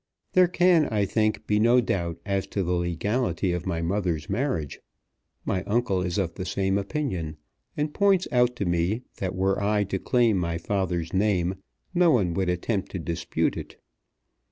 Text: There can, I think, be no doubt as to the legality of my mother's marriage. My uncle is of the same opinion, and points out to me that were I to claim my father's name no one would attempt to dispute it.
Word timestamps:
There 0.33 0.47
can, 0.47 0.87
I 0.87 1.05
think, 1.05 1.45
be 1.45 1.59
no 1.59 1.79
doubt 1.79 2.17
as 2.25 2.47
to 2.47 2.63
the 2.63 2.71
legality 2.73 3.51
of 3.51 3.67
my 3.67 3.83
mother's 3.83 4.31
marriage. 4.31 4.79
My 5.45 5.63
uncle 5.65 6.01
is 6.01 6.17
of 6.17 6.33
the 6.33 6.43
same 6.43 6.79
opinion, 6.79 7.37
and 7.77 7.93
points 7.93 8.27
out 8.31 8.55
to 8.55 8.65
me 8.65 9.03
that 9.17 9.35
were 9.35 9.61
I 9.61 9.83
to 9.83 9.99
claim 9.99 10.37
my 10.39 10.57
father's 10.57 11.13
name 11.13 11.61
no 11.93 12.09
one 12.09 12.33
would 12.33 12.49
attempt 12.49 12.89
to 12.93 12.97
dispute 12.97 13.55
it. 13.55 13.75